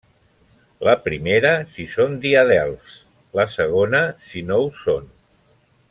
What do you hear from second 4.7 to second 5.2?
són.